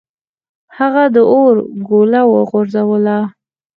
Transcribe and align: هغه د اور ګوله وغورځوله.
هغه 0.77 1.03
د 1.13 1.17
اور 1.33 1.55
ګوله 1.87 2.21
وغورځوله. 2.31 3.17